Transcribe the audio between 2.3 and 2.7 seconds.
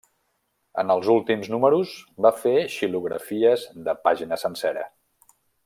fer